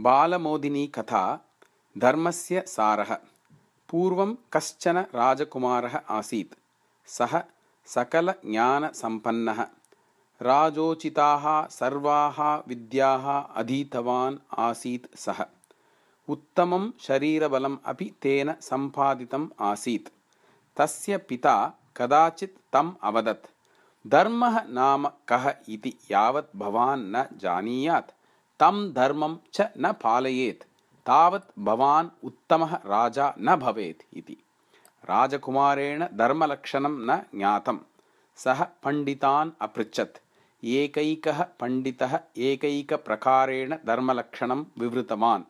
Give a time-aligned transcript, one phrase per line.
[0.00, 1.48] बालमोदिनी कथा
[1.98, 3.14] धर्मस्य सारः।
[3.90, 6.54] पूर्वं कश्चन राजकुमारः आसीत्।
[7.06, 7.42] सः
[7.86, 9.66] सकलज्ञानसम्पन्नः।
[10.42, 15.46] राजोचिताः सर्वाः विद्याः अधीतवान् आसीत् सः।
[16.28, 20.08] उत्तमं शरीरबलम् अपि तेन सम्पादितम् आसीत्।
[20.76, 23.46] तस्य पिता कदाचित् तम् अवदत्।
[24.06, 28.10] धर्मः नाम कः इति यावत् भवान् न जानीयात्
[28.64, 30.62] तं धर्मं च न पालयेत्
[31.06, 34.32] तावत् भवान् उत्तमः राजा न भवेत् इति।
[35.04, 37.78] राजकुमारेण धर्मलक्षणं न ज्ञातं।
[38.36, 40.18] सः पण्डितान् अपृच्छत्।
[40.64, 45.42] एकैकः पण्डितः एकैकप्रकारेण धर्मलक्षणं विवृतवान्।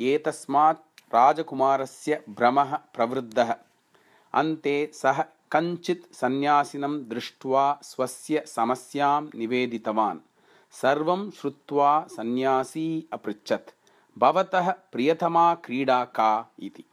[0.00, 3.54] एतस्मात् राजकुमारस्य भ्रमः प्रवृद्धः।
[4.34, 10.18] अन्ते सः कञ्चित् सन्न्यासिनं दृष्ट्वा स्वस्य समस्यां निवेदितवान्
[10.82, 13.74] सर्वं श्रुत्वा सन्न्यासी अपृच्छत्।
[14.18, 16.84] भवतः प्रियतमा क्रीडा का इति।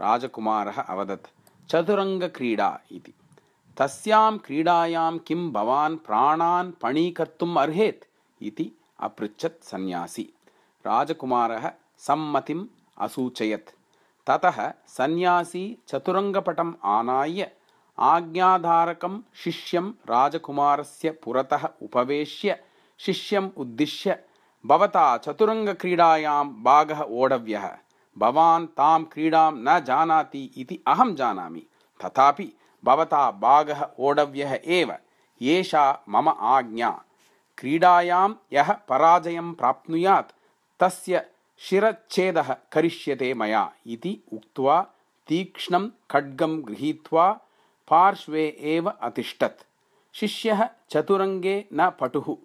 [0.00, 1.26] राजकुमारः अवदत्
[1.70, 3.14] चतुरङ्गक्रीडा इति।
[3.76, 8.04] तस्यां क्रीडायां किं भवान् प्राणान् पणीकर्तुम् अर्हेत्?
[8.42, 10.32] इति अपृच्छत् सन्न्यासी।
[10.86, 12.66] राजकुमारः सम्मतिम्
[12.98, 13.68] असूचयत्।
[14.26, 17.50] ततः सन्न्यासी चतुरङ्गपटम् आनाय्य
[17.98, 22.64] आज्ञाधारकं शिष्यं राजकुमारस्य पुरतः उपवेश्य
[23.06, 24.18] शिष्यम् उद्दिश्य
[24.66, 27.76] भवता चतुरङ्गक्रीडायां भागः ओढव्यः।
[28.18, 31.66] भवान् तां क्रीडां न जानाति इति अहं जानामि।
[32.04, 32.52] तथापि
[32.84, 34.96] भवता भागः ओढव्यः एव।
[35.42, 36.90] एषा मम आज्ञा।
[37.58, 40.32] क्रीडायां यः पराजयं प्राप्नुयात्
[40.80, 41.26] तस्य
[41.58, 44.86] शिरच्छेदः करिष्यते मया इति उक्त्वा
[45.26, 47.32] तीक्ष्णं खड्गं गृहीत्वा
[47.88, 49.66] पार्श्वे एव अतिष्ठत्।
[50.12, 52.36] शिष्यः चतुरङ्गे न पटुः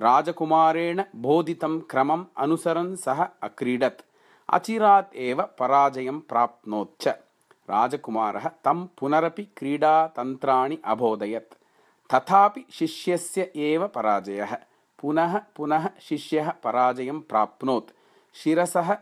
[0.00, 4.04] राजकुमारेण बोधितं क्रमम् अनुसरन् सः अक्रीडत्।
[4.52, 7.08] अचिरात् एव पराजयं प्राप्नोच्च।
[7.70, 11.54] राजकुमारः तं पुनरपि क्रीडातन्त्राणि अबोधयत्।
[12.14, 14.56] तथापि शिष्यस्य एव पराजयः।
[15.00, 17.92] पुनः पुनः शिष्यः पराजयं प्राप्नोत्।
[18.34, 18.96] शिरसः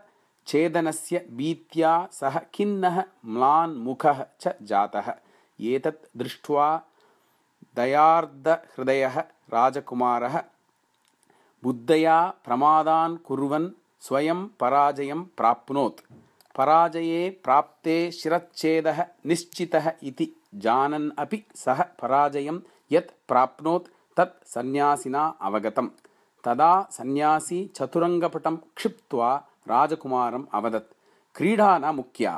[0.47, 5.13] छेदनस्य भीत्या सः खिन्नः म्लान्मुखः च जातः।
[5.61, 6.81] एतत् दृष्ट्वा
[7.75, 9.19] दयार्दहृदयः
[9.53, 10.43] राजकुमारः
[11.63, 13.69] बुद्धया प्रमादान् कुर्वन्
[14.05, 16.01] स्वयं पराजयं प्राप्नोत्।
[16.57, 20.27] पराजये प्राप्ते शिरच्छेदः निश्चितः इति
[20.65, 22.59] जानन् अपि सः पराजयं
[22.91, 23.87] यत् प्राप्नोत्
[24.17, 25.87] तत् सन्न्यासिना अवगतं
[26.43, 29.35] तदा सन्न्यासी चतुरङ्गपटं क्षिप्त्वा
[29.69, 30.93] राजकुमारम् अवदत्
[31.35, 32.33] क्रीडा न मुख्या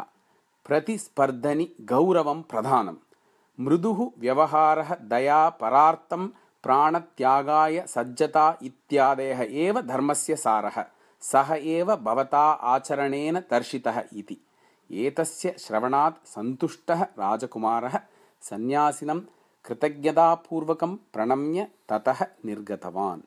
[0.66, 2.96] प्रतिस्पर्धनि गौरवं प्रधानं
[3.60, 6.28] मृदुः व्यवहारः दया परार्थं
[6.66, 10.84] प्राणत्यागाय सज्जता इत्यादयः एव धर्मस्य सारः।
[11.22, 14.38] सः एव भवता आचरणेन दर्शितः इति।
[14.92, 18.00] एतस्य श्रवणात् सन्तुष्टः राजकुमारः
[18.42, 19.20] सन्न्यासिनं
[19.66, 23.22] कृतज्ञतापूर्वकं प्रणम्य ततः निर्गतवान्